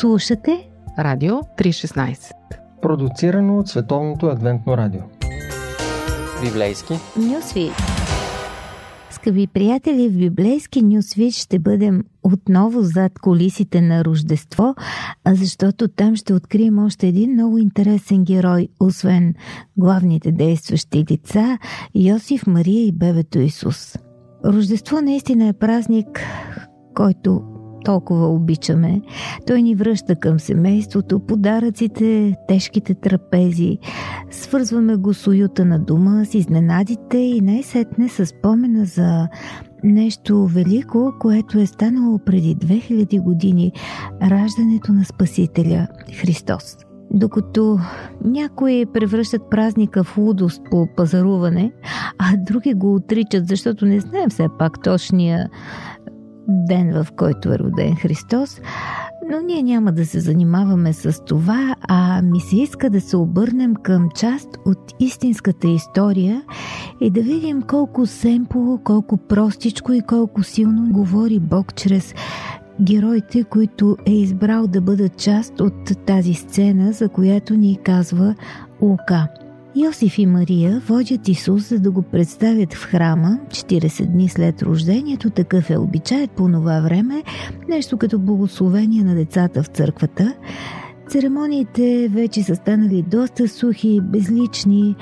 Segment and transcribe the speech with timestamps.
[0.00, 2.32] Слушате Радио 316
[2.82, 5.00] Продуцирано от Световното адвентно радио.
[6.44, 6.92] Библейски.
[7.16, 7.72] Нюсвит.
[9.10, 14.74] Скъпи приятели, в библейски Нюсвит ще бъдем отново зад колисите на Рождество,
[15.26, 19.34] защото там ще открием още един много интересен герой, освен
[19.76, 21.58] главните действащи лица
[21.94, 23.96] Йосиф, Мария и бебето Исус.
[24.44, 26.20] Рождество наистина е празник,
[26.94, 27.55] който
[27.86, 29.00] толкова обичаме.
[29.46, 33.78] Той ни връща към семейството, подаръците, тежките трапези.
[34.30, 39.28] Свързваме го с уюта на дома, с изненадите и най-сетне с спомена за
[39.84, 43.72] нещо велико, което е станало преди 2000 години
[44.22, 45.88] раждането на Спасителя
[46.20, 46.76] Христос.
[47.10, 47.78] Докато
[48.24, 51.72] някои превръщат празника в лудост по пазаруване,
[52.18, 55.48] а други го отричат, защото не знаем все пак точния
[56.48, 58.60] ден, в който е роден Христос,
[59.30, 63.74] но ние няма да се занимаваме с това, а ми се иска да се обърнем
[63.74, 66.42] към част от истинската история
[67.00, 72.14] и да видим колко семпло, колко простичко и колко силно говори Бог чрез
[72.80, 78.34] героите, които е избрал да бъдат част от тази сцена, за която ни казва
[78.80, 79.28] Лука–
[79.76, 85.30] Йосиф и Мария водят Исус, за да го представят в храма 40 дни след рождението.
[85.30, 87.22] Такъв е обичаят по това време,
[87.68, 90.34] нещо като благословение на децата в църквата.
[91.08, 94.96] Церемониите вече са станали доста сухи, безлични.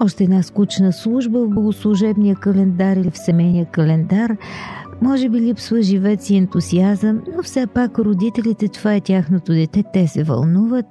[0.00, 4.36] Още една скучна служба в богослужебния календар или в семейния календар.
[5.02, 10.06] Може би липсва живец и ентусиазъм, но все пак родителите, това е тяхното дете, те
[10.06, 10.86] се вълнуват.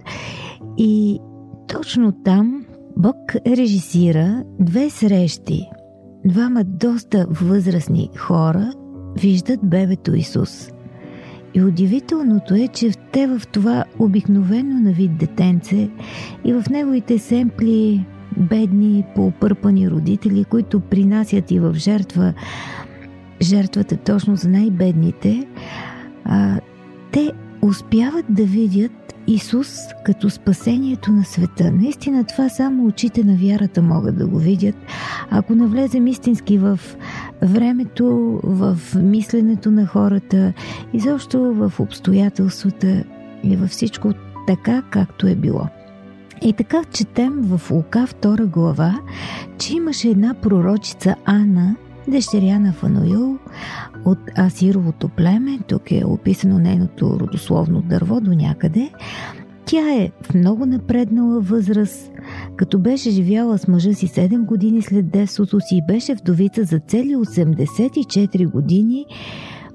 [0.77, 1.19] И
[1.67, 2.64] точно там
[2.97, 3.15] Бог
[3.47, 5.69] режисира две срещи.
[6.25, 8.73] Двама доста възрастни хора
[9.17, 10.71] виждат бебето Исус.
[11.53, 15.89] И удивителното е, че те в това обикновено на вид детенце
[16.45, 18.05] и в неговите семпли
[18.37, 22.33] бедни, поопърпани родители, които принасят и в жертва
[23.41, 25.47] жертвата точно за най-бедните,
[26.23, 26.59] а,
[27.11, 27.31] те
[27.61, 31.71] успяват да видят Исус като спасението на света.
[31.71, 34.75] Наистина това само очите на вярата могат да го видят.
[35.29, 36.79] Ако навлезем истински в
[37.41, 40.53] времето, в мисленето на хората,
[40.93, 43.03] изобщо в обстоятелствата
[43.43, 44.13] и във всичко
[44.47, 45.67] така, както е било.
[46.41, 48.99] И така четем в Лука 2 глава,
[49.57, 51.75] че имаше една пророчица Ана,
[52.07, 53.37] дъщеря на Фануил
[54.05, 58.91] от Асировото племе, тук е описано нейното родословно дърво до някъде.
[59.65, 62.11] Тя е в много напреднала възраст,
[62.55, 66.79] като беше живяла с мъжа си 7 години след детството си и беше вдовица за
[66.79, 69.05] цели 84 години,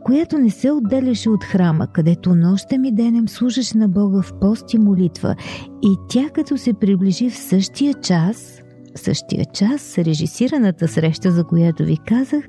[0.04, 4.74] която не се отделяше от храма, където нощем и денем служеше на Бога в пост
[4.74, 5.34] и молитва.
[5.82, 8.59] И тя, като се приближи в същия час,
[9.00, 12.44] същия час, режисираната среща, за която ви казах,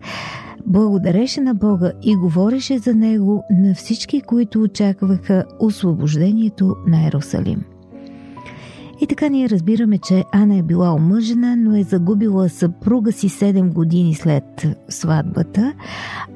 [0.66, 7.63] благодареше на Бога и говореше за него на всички, които очакваха освобождението на Ерусалим.
[9.01, 13.73] И така ние разбираме, че Ана е била омъжена, но е загубила съпруга си 7
[13.73, 15.73] години след сватбата,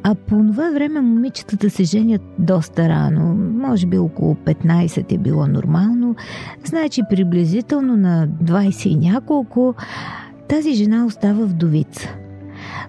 [0.04, 5.48] а по това време момичетата се женят доста рано, може би около 15 е било
[5.48, 6.16] нормално,
[6.64, 9.76] значи приблизително на 20 и няколко
[10.50, 12.10] тази жена остава вдовица.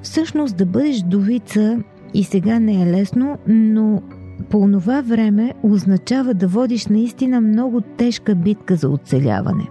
[0.03, 1.79] Всъщност да бъдеш вдовица
[2.15, 4.03] и сега не е лесно, но
[4.51, 9.69] по това време означава да водиш наистина много тежка битка за оцеляване.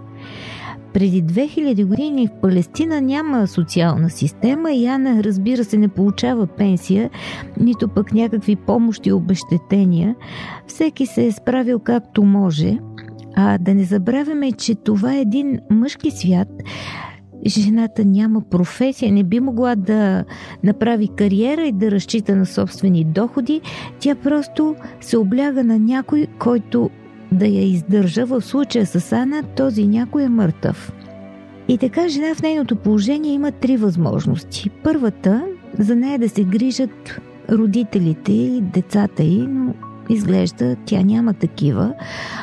[0.92, 7.10] Преди 2000 години в Палестина няма социална система и Ана, разбира се, не получава пенсия,
[7.60, 10.14] нито пък някакви помощи и обещетения.
[10.66, 12.78] Всеки се е справил както може.
[13.34, 16.48] А да не забравяме, че това е един мъжки свят,
[17.48, 20.24] жената няма професия, не би могла да
[20.64, 23.60] направи кариера и да разчита на собствени доходи,
[23.98, 26.90] тя просто се обляга на някой, който
[27.32, 28.26] да я издържа.
[28.26, 30.92] В случая с Ана този някой е мъртъв.
[31.68, 34.70] И така жена в нейното положение има три възможности.
[34.84, 35.44] Първата
[35.78, 37.20] за нея да се грижат
[37.52, 39.74] родителите и децата й, но
[40.08, 41.94] изглежда тя няма такива.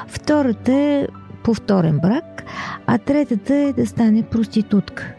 [0.08, 1.08] Втората е
[1.44, 2.44] повторен брак,
[2.88, 5.14] а третата е да стане проститутка.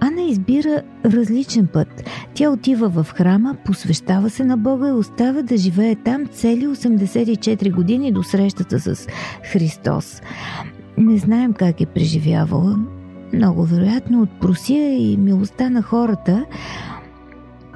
[0.00, 2.10] Ана избира различен път.
[2.34, 7.74] Тя отива в храма, посвещава се на Бога и остава да живее там цели 84
[7.74, 9.06] години до срещата с
[9.52, 10.22] Христос.
[10.98, 12.78] Не знаем как е преживявала.
[13.32, 16.44] Много вероятно от просия и милостта на хората,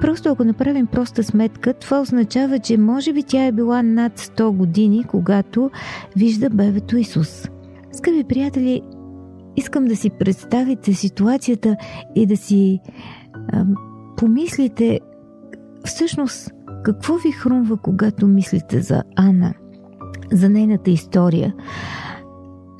[0.01, 4.51] Просто ако направим проста сметка, това означава, че може би тя е била над 100
[4.51, 5.71] години, когато
[6.15, 7.47] вижда бебето Исус.
[7.97, 8.81] Скъпи приятели,
[9.55, 11.77] искам да си представите ситуацията
[12.15, 12.79] и да си
[13.33, 13.65] а,
[14.17, 14.99] помислите
[15.85, 16.51] всъщност
[16.83, 19.53] какво ви хрумва, когато мислите за Ана,
[20.31, 21.55] за нейната история.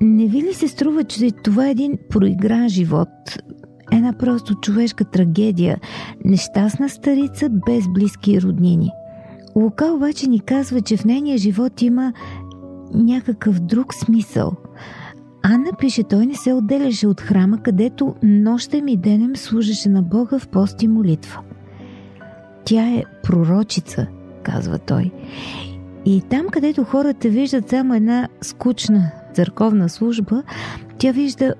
[0.02, 3.10] Не ви ли се струва, че това е един проигран живот,
[3.92, 5.78] една просто човешка трагедия,
[6.26, 8.92] нещастна старица без близки роднини?
[9.56, 12.14] Лука обаче ни казва, че в нейния живот има
[12.94, 14.52] някакъв друг смисъл–
[15.50, 20.40] Анна пише, той не се отделяше от храма, където нощем и денем служеше на Бога
[20.40, 21.40] в пост и молитва.
[22.66, 24.08] Тя е пророчица,
[24.44, 25.12] казва той.
[26.06, 30.44] И там, където хората виждат само една скучна църковна служба,
[30.98, 31.54] тя вижда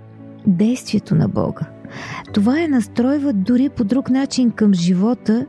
[0.48, 1.66] действието на Бога.
[2.34, 5.46] Това е настройва дори по друг начин към живота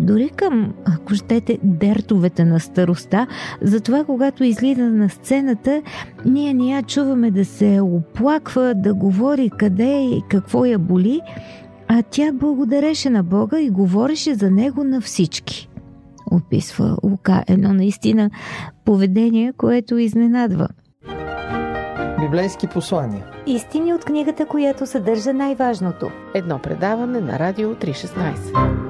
[0.00, 3.26] дори към, ако щете, дертовете на староста.
[3.62, 5.82] Затова, когато излиза на сцената,
[6.24, 11.20] ние не я чуваме да се оплаква, да говори къде и какво я боли,
[11.88, 15.68] а тя благодареше на Бога и говореше за него на всички.
[16.30, 18.30] Описва Лука едно наистина
[18.84, 20.68] поведение, което изненадва.
[22.20, 23.24] Библейски послания.
[23.46, 26.10] Истини от книгата, която съдържа най-важното.
[26.34, 28.87] Едно предаване на Радио 316.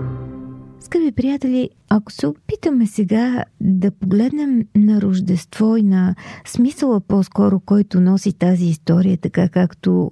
[0.81, 6.15] Скъпи приятели, ако се опитаме сега да погледнем на Рождество и на
[6.47, 10.11] смисъла по-скоро, който носи тази история, така както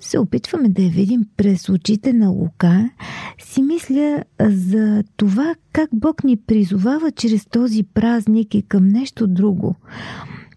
[0.00, 2.90] се опитваме да я видим през очите на Лука,
[3.38, 9.74] си мисля за това как Бог ни призовава чрез този празник и към нещо друго.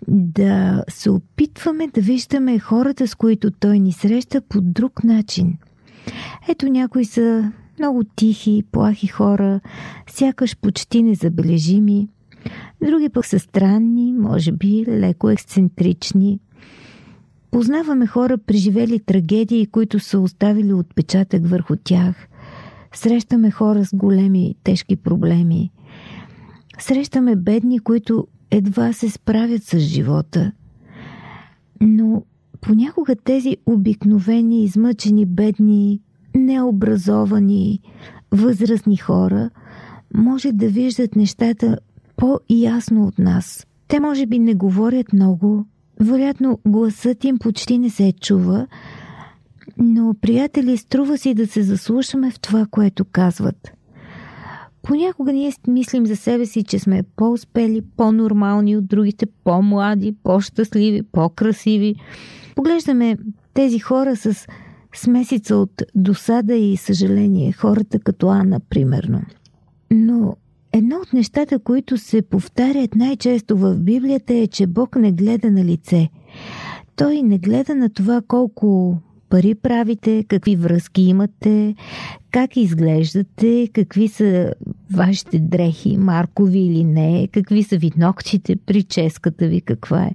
[0.07, 5.57] Да се опитваме да виждаме хората, с които Той ни среща по друг начин.
[6.49, 9.59] Ето някои са много тихи, плахи хора,
[10.09, 12.07] сякаш почти незабележими.
[12.85, 16.39] Други пък са странни, може би леко ексцентрични.
[17.51, 22.27] Познаваме хора, преживели трагедии, които са оставили отпечатък върху тях.
[22.93, 25.71] Срещаме хора с големи, тежки проблеми.
[26.79, 30.51] Срещаме бедни, които едва се справят с живота.
[31.81, 32.23] Но
[32.61, 36.01] понякога тези обикновени, измъчени, бедни,
[36.37, 37.79] необразовани,
[38.31, 39.49] възрастни хора
[40.13, 41.77] може да виждат нещата
[42.15, 43.67] по-ясно от нас.
[43.87, 45.65] Те може би не говорят много,
[45.99, 48.67] вероятно гласът им почти не се чува,
[49.77, 53.71] но, приятели, струва си да се заслушаме в това, което казват.
[54.81, 61.95] Понякога ние мислим за себе си, че сме по-успели, по-нормални от другите, по-млади, по-щастливи, по-красиви.
[62.55, 63.17] Поглеждаме
[63.53, 64.47] тези хора с
[64.97, 69.21] смесица от досада и съжаление, хората като Ана, примерно.
[69.91, 70.35] Но
[70.73, 75.65] едно от нещата, които се повтарят най-често в Библията е, че Бог не гледа на
[75.65, 76.09] лице.
[76.95, 78.97] Той не гледа на това колко
[79.29, 81.75] пари правите, какви връзки имате,
[82.31, 84.53] как изглеждате, какви са
[84.91, 90.11] вашите дрехи, маркови или не, какви са ви ногтите, прическата ви каква е.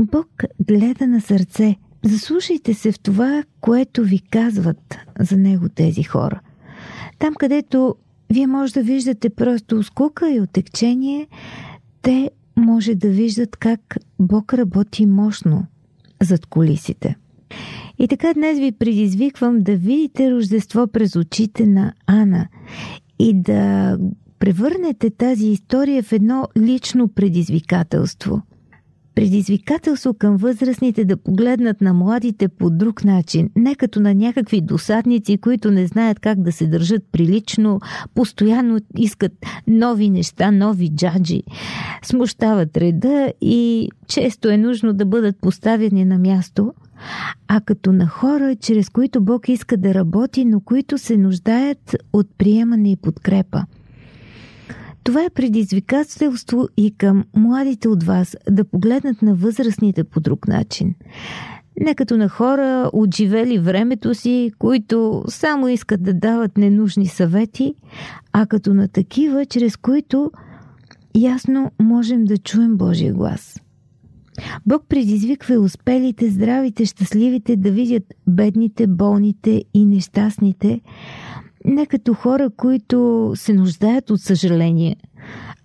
[0.00, 0.28] Бог
[0.66, 6.40] гледа на сърце, Заслушайте се в това, което ви казват за него тези хора.
[7.18, 7.94] Там, където
[8.30, 11.26] вие може да виждате просто скука и отекчение,
[12.02, 15.66] те може да виждат как Бог работи мощно
[16.22, 17.16] зад колисите.
[17.98, 22.48] И така днес ви предизвиквам да видите Рождество през очите на Ана
[23.18, 23.98] и да
[24.38, 28.42] превърнете тази история в едно лично предизвикателство–
[29.14, 35.38] предизвикателство към възрастните да погледнат на младите по друг начин, не като на някакви досадници,
[35.38, 37.80] които не знаят как да се държат прилично,
[38.14, 39.32] постоянно искат
[39.66, 41.42] нови неща, нови джаджи,
[42.02, 46.72] смущават реда и често е нужно да бъдат поставени на място,
[47.48, 52.26] а като на хора, чрез които Бог иска да работи, но които се нуждаят от
[52.38, 53.64] приемане и подкрепа–
[55.04, 60.94] това е предизвикателство и към младите от вас да погледнат на възрастните по друг начин.
[61.80, 67.74] Не като на хора, отживели времето си, които само искат да дават ненужни съвети,
[68.32, 70.30] а като на такива, чрез които
[71.14, 73.60] ясно можем да чуем Божия глас.
[74.66, 80.80] Бог предизвиква успелите, здравите, щастливите да видят бедните, болните и нещастните,
[81.64, 84.96] не като хора, които се нуждаят от съжаление,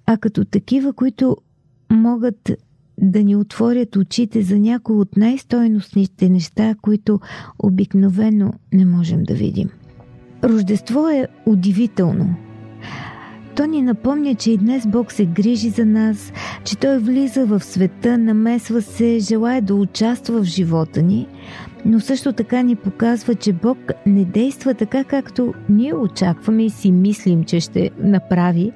[0.05, 1.37] а като такива, които
[1.91, 2.51] могат
[3.01, 7.19] да ни отворят очите за някои от най-стойностните неща, които
[7.59, 9.69] обикновено не можем да видим.
[10.43, 12.35] Рождество е удивително.
[13.55, 17.63] То ни напомня, че и днес Бог се грижи за нас, че Той влиза в
[17.63, 21.27] света, намесва се, желая да участва в живота ни,
[21.85, 26.91] но също така ни показва, че Бог не действа така, както ние очакваме и си
[26.91, 28.71] мислим, че ще направи.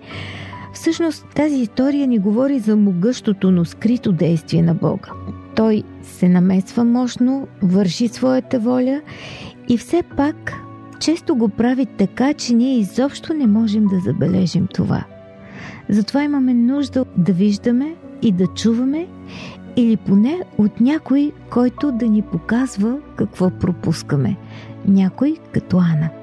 [0.74, 5.10] Всъщност тази история ни говори за могъщото, но скрито действие на Бога.
[5.56, 9.02] Той се намесва мощно, върши своята воля
[9.70, 10.54] и все пак
[11.00, 15.04] често го прави така, че ние изобщо не можем да забележим това.
[15.90, 19.08] Затова имаме нужда да виждаме и да чуваме
[19.76, 24.38] или поне от някой, който да ни показва какво пропускаме.
[24.88, 26.10] Някой като Ана–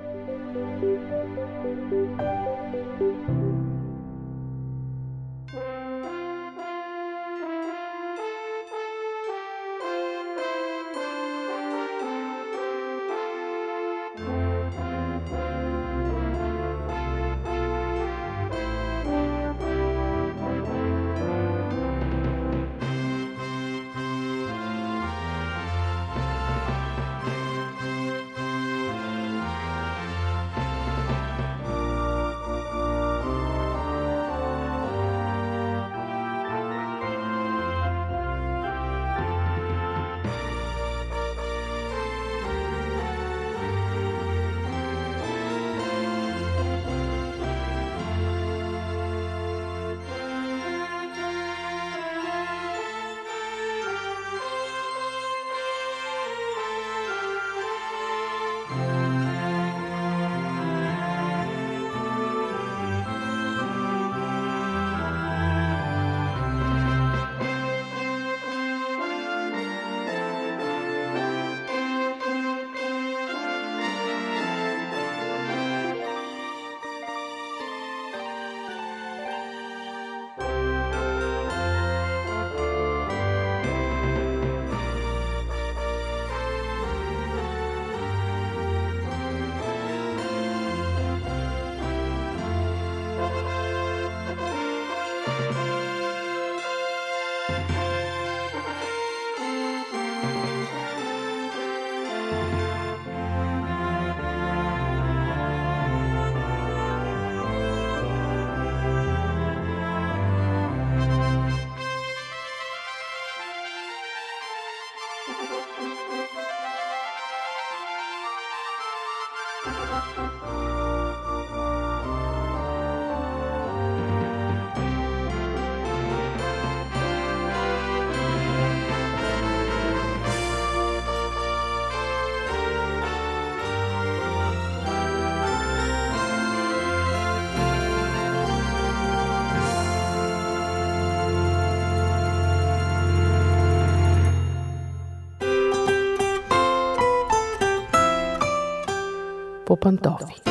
[149.81, 150.50] по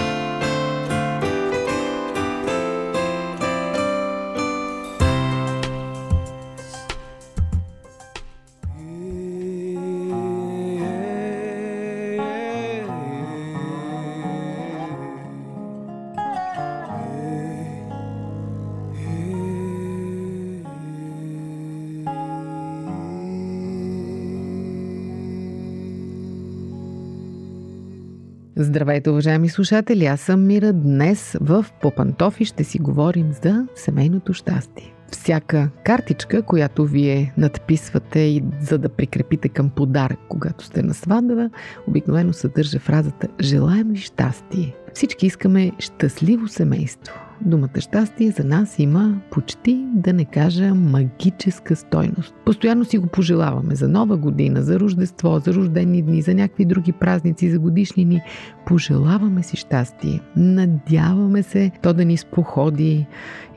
[28.70, 30.06] Здравейте, уважаеми слушатели!
[30.06, 30.72] Аз съм Мира.
[30.72, 34.94] Днес в Попантофи ще си говорим за семейното щастие.
[35.10, 41.50] Всяка картичка, която вие надписвате и за да прикрепите към подарък, когато сте на сватба,
[41.88, 44.74] обикновено съдържа фразата «Желаем ви щастие».
[44.94, 47.14] Всички искаме щастливо семейство.
[47.44, 52.34] Думата щастие за нас има почти, да не кажа, магическа стойност.
[52.44, 56.92] Постоянно си го пожелаваме за нова година, за рождество, за рождени дни, за някакви други
[56.92, 58.22] празници, за годишнини.
[58.66, 60.20] Пожелаваме си щастие.
[60.36, 63.06] Надяваме се то да ни споходи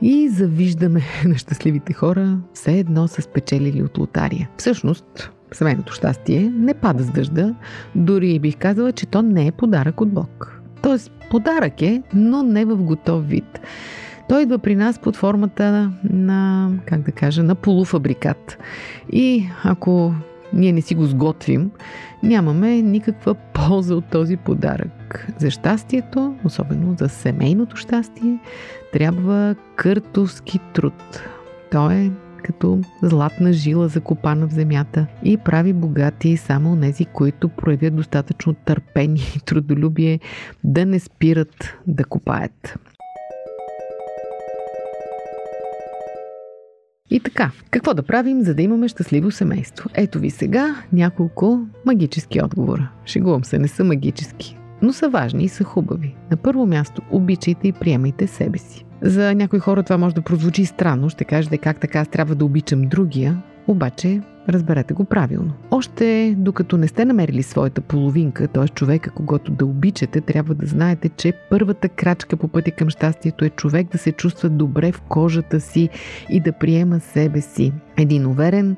[0.02, 4.50] и завиждаме на щастливите хора все едно са спечелили от лотария.
[4.56, 7.54] Всъщност, семейното щастие не пада с дъжда,
[7.94, 10.53] дори бих казала, че то не е подарък от Бог.
[10.84, 13.60] Тоест, подарък е, но не в готов вид.
[14.28, 18.58] Той идва при нас под формата на, как да кажа, на полуфабрикат.
[19.12, 20.14] И ако
[20.52, 21.70] ние не си го сготвим,
[22.22, 25.26] нямаме никаква полза от този подарък.
[25.38, 28.38] За щастието, особено за семейното щастие,
[28.92, 31.22] трябва къртовски труд.
[31.70, 32.10] То е
[32.44, 39.24] като златна жила закопана в земята и прави богати само тези, които проявят достатъчно търпение
[39.36, 40.20] и трудолюбие
[40.64, 42.78] да не спират да копаят.
[47.10, 49.90] И така, какво да правим, за да имаме щастливо семейство?
[49.94, 52.90] Ето ви сега няколко магически отговора.
[53.06, 56.14] Шегувам се, не са магически, но са важни и са хубави.
[56.30, 58.84] На първо място, обичайте и приемайте себе си.
[59.02, 62.44] За някои хора това може да прозвучи странно, ще кажете как така аз трябва да
[62.44, 65.52] обичам другия, обаче разберете го правилно.
[65.70, 68.68] Още докато не сте намерили своята половинка, т.е.
[68.68, 73.50] човека, когато да обичате, трябва да знаете, че първата крачка по пътя към щастието е
[73.50, 75.88] човек да се чувства добре в кожата си
[76.30, 77.72] и да приема себе си.
[77.96, 78.76] Един уверен,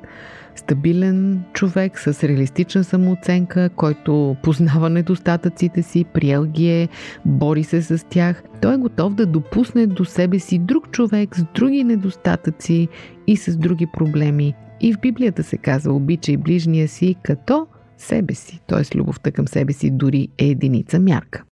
[0.59, 6.89] стабилен човек с реалистична самооценка, който познава недостатъците си, приел ги е,
[7.25, 8.43] бори се с тях.
[8.61, 12.87] Той е готов да допусне до себе си друг човек с други недостатъци
[13.27, 14.53] и с други проблеми.
[14.81, 18.97] И в Библията се казва обичай ближния си като себе си, т.е.
[18.97, 21.43] любовта към себе си дори е единица мярка.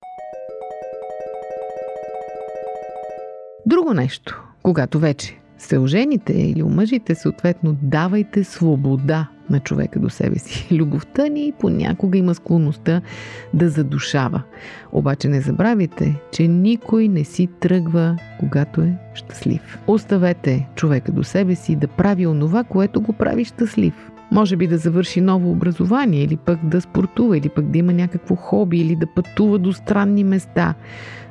[3.66, 10.40] Друго нещо, когато вече се ожените или омъжите, съответно давайте свобода на човека до себе
[10.40, 10.76] си.
[10.76, 13.02] Любовта ни понякога има склонността
[13.54, 14.42] да задушава.
[14.92, 19.80] Обаче не забравяйте, че никой не си тръгва, когато е щастлив.
[19.88, 24.12] Оставете човека до себе си да прави онова, което го прави щастлив.
[24.32, 28.36] Може би да завърши ново образование, или пък да спортува, или пък да има някакво
[28.36, 30.74] хоби, или да пътува до странни места.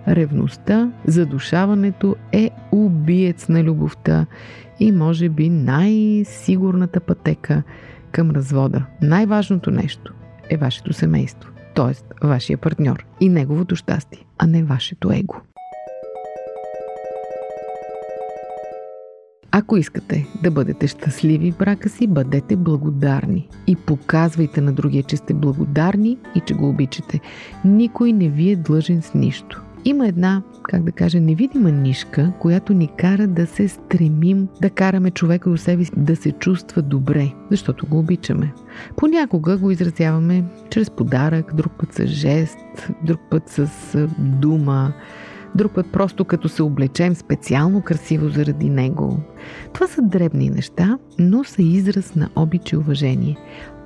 [0.09, 4.27] Ревността, задушаването е убиец на любовта
[4.81, 7.63] и може би най-сигурната пътека
[8.13, 8.85] към развода.
[9.03, 10.13] Най-важното нещо
[10.51, 12.27] е вашето семейство, т.е.
[12.27, 15.41] вашия партньор и неговото щастие, а не вашето его.
[19.57, 25.17] Ако искате да бъдете щастливи в брака си, бъдете благодарни и показвайте на другия, че
[25.17, 27.21] сте благодарни и че го обичате.
[27.65, 29.63] Никой не ви е длъжен с нищо.
[29.85, 35.11] Има една, как да кажа, невидима нишка, която ни кара да се стремим да караме
[35.11, 38.53] човека до себе си да се чувства добре, защото го обичаме.
[38.97, 42.59] Понякога го изразяваме чрез подарък, друг път с жест,
[43.05, 43.69] друг път с
[44.19, 44.93] дума,
[45.55, 49.21] друг път просто като се облечем специално красиво заради него.
[49.73, 53.37] Това са дребни неща, но са израз на обич и уважение.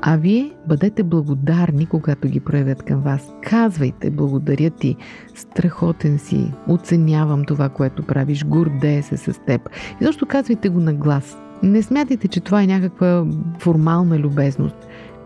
[0.02, 3.32] А вие бъдете благодарни, когато ги проявят към вас.
[3.42, 4.96] Казвайте, благодаря ти,
[5.34, 9.68] страхотен си, оценявам това, което правиш, гордея се с теб.
[10.00, 11.38] И защо казвайте го на глас.
[11.62, 13.26] Не смятайте, че това е някаква
[13.58, 14.76] формална любезност.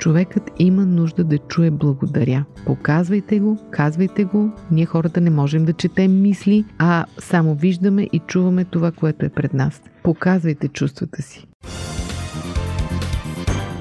[0.03, 2.45] Човекът има нужда да чуе благодаря.
[2.67, 4.51] Показвайте го, казвайте го.
[4.71, 9.29] Ние хората не можем да четем мисли, а само виждаме и чуваме това, което е
[9.29, 9.83] пред нас.
[10.03, 11.47] Показвайте чувствата си.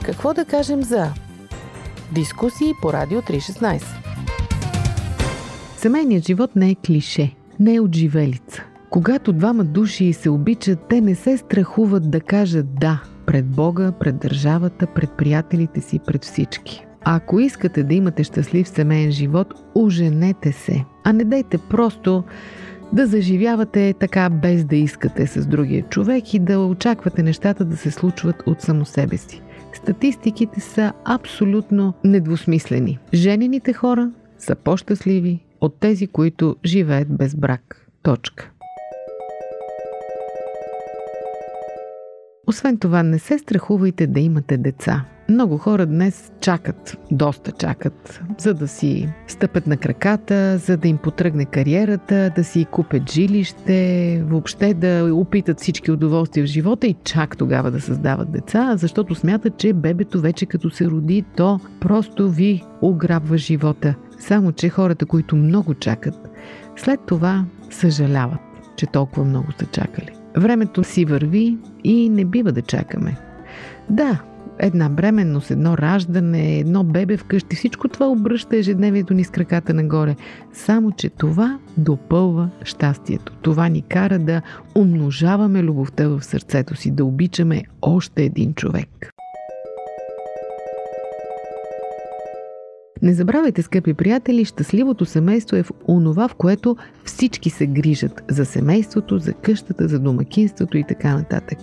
[0.04, 1.08] Какво да кажем за
[2.12, 3.84] дискусии по Радио 316?
[5.78, 8.64] Семейният живот не е клише, не е отживелица.
[8.90, 14.18] Когато двама души се обичат, те не се страхуват да кажат да пред Бога, пред
[14.18, 16.86] държавата, пред приятелите си, пред всички.
[17.02, 22.24] Ако искате да имате щастлив семейен живот, оженете се, а не дайте просто
[22.94, 27.92] да заживявате така без да искате с другия човек и да очаквате нещата да се
[27.92, 29.42] случват от само себе си.
[29.74, 33.00] Статистиките са абсолютно недвусмислени.
[33.14, 37.88] Женените хора са по-щастливи от тези, които живеят без брак.
[38.04, 38.51] Точка.
[42.52, 45.06] Освен това, не се страхувайте да имате деца.
[45.30, 50.98] Много хора днес чакат, доста чакат, за да си стъпят на краката, за да им
[50.98, 57.38] потръгне кариерата, да си купят жилище, въобще да опитат всички удоволствия в живота и чак
[57.38, 62.64] тогава да създават деца, защото смятат, че бебето вече като се роди, то просто ви
[62.82, 63.96] ограбва живота.
[64.20, 66.16] Само, че хората, които много чакат,
[66.78, 68.40] След това съжаляват,
[68.76, 70.21] че толкова много са чакали.
[70.38, 73.18] Времето си върви и не бива да чакаме.
[73.90, 74.22] Да,
[74.60, 80.16] една бременност, едно раждане, едно бебе вкъщи, всичко това обръща ежедневието ни с краката нагоре.
[80.54, 83.34] Само, че това допълва щастието.
[83.42, 84.42] Това ни кара да
[84.76, 89.11] умножаваме любовта в сърцето си, да обичаме още един човек.
[93.02, 98.46] Не забравяйте, скъпи приятели, щастливото семейство е в онова, в което всички се грижат за
[98.46, 101.58] семейството, за къщата, за домакинството и така нататък.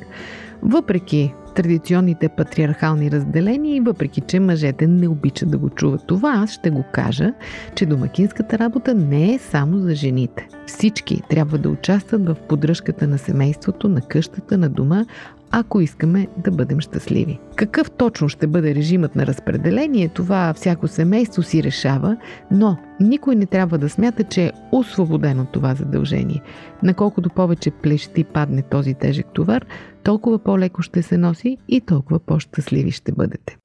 [0.63, 6.51] Въпреки традиционните патриархални разделения и въпреки, че мъжете не обичат да го чуват това, аз
[6.51, 7.33] ще го кажа,
[7.75, 10.49] че домакинската работа не е само за жените.
[10.67, 15.05] Всички трябва да участват в поддръжката на семейството, на къщата, на дома,
[15.51, 17.39] ако искаме да бъдем щастливи.
[17.57, 22.17] Какъв точно ще бъде режимът на разпределение, това всяко семейство си решава,
[22.51, 26.43] но никой не трябва да смята, че е освободен от това задължение.
[26.83, 29.65] Наколкото повече плещи падне този тежък товар,
[30.03, 33.58] толкова по-леко ще се носи и толкова по-щастливи ще бъдете.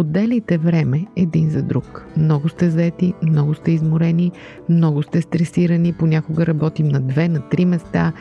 [0.00, 2.06] Отделите време един за друг.
[2.16, 4.32] Много сте заети, много сте изморени,
[4.68, 8.12] много сте стресирани, понякога работим на две, на три места,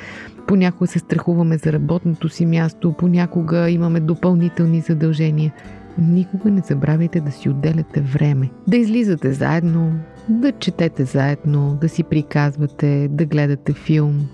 [0.48, 5.54] понякога се страхуваме за работното си място, понякога имаме допълнителни задължения.
[5.98, 8.50] Никога не забравяйте да си отделяте време.
[8.68, 14.28] Да излизате заедно, да четете заедно, да си приказвате, да гледате филм,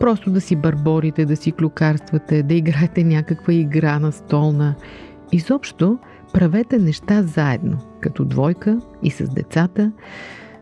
[0.00, 4.74] просто да си барборите, да си клюкарствате, да играете някаква игра на столна.
[5.32, 5.98] Изобщо,
[6.36, 9.92] правете неща заедно, като двойка и с децата,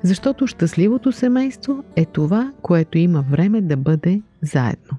[0.03, 4.99] защото щастливото семейство е това, което има време да бъде заедно.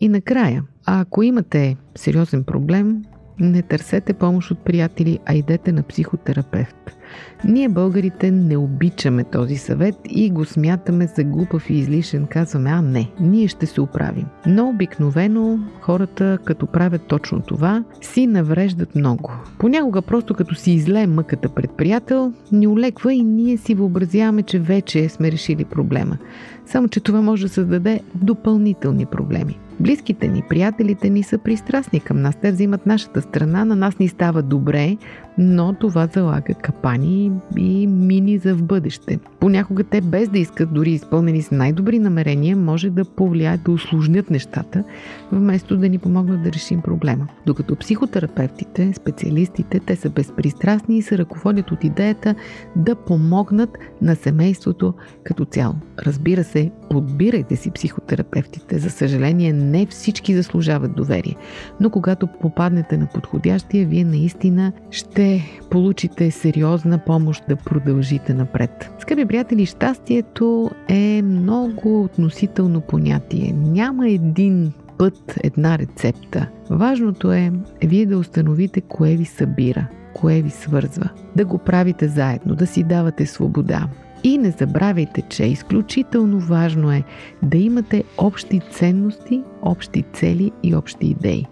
[0.00, 3.02] И накрая, ако имате сериозен проблем,
[3.40, 6.96] не търсете помощ от приятели, а идете на психотерапевт.
[7.44, 12.26] Ние българите не обичаме този съвет и го смятаме за глупав и излишен.
[12.26, 14.26] Казваме, а не, ние ще се оправим.
[14.46, 19.32] Но обикновено хората, като правят точно това, си навреждат много.
[19.58, 24.58] Понякога просто като си излее мъката пред приятел, ни олеква и ние си въобразяваме, че
[24.58, 26.18] вече сме решили проблема.
[26.66, 29.58] Само, че това може да създаде допълнителни проблеми.
[29.80, 32.36] Близките ни, приятелите ни са пристрастни към нас.
[32.42, 34.96] Те взимат нашата страна, на нас ни става добре,
[35.38, 39.18] но това залага капани и мини за в бъдеще.
[39.40, 44.30] Понякога те без да искат, дори изпълнени с най-добри намерения, може да повлияят да усложнят
[44.30, 44.84] нещата,
[45.32, 47.26] вместо да ни помогнат да решим проблема.
[47.46, 52.34] Докато психотерапевтите, специалистите, те са безпристрастни и се ръководят от идеята
[52.76, 55.74] да помогнат на семейството като цяло.
[55.98, 58.78] Разбира се, подбирайте си психотерапевтите.
[58.78, 61.36] За съжаление, не всички заслужават доверие.
[61.80, 68.90] Но когато попаднете на подходящия, вие наистина ще получите сериозна помощ да продължите напред.
[68.98, 73.54] Скъпи приятели, щастието е много относително понятие.
[73.56, 76.48] Няма един път, една рецепта.
[76.70, 77.52] Важното е
[77.84, 81.10] вие да установите кое ви събира, кое ви свързва.
[81.36, 83.88] Да го правите заедно, да си давате свобода,
[84.24, 87.02] и не забравяйте, че изключително важно е
[87.42, 91.46] да имате общи ценности, общи цели и общи идеи.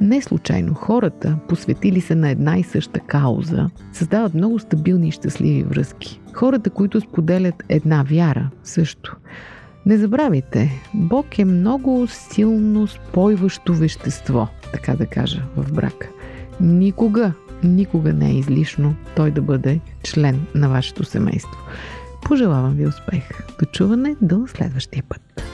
[0.00, 5.62] Не случайно хората, посветили се на една и съща кауза, създават много стабилни и щастливи
[5.62, 6.20] връзки.
[6.32, 9.16] Хората, които споделят една вяра, също.
[9.86, 16.08] Не забравяйте, Бог е много силно спойващо вещество, така да кажа, в брака.
[16.60, 17.32] Никога,
[17.64, 21.58] никога не е излишно той да бъде член на вашето семейство.
[22.24, 23.22] Пожелавам ви успех.
[23.60, 25.53] До чуване до следващия път.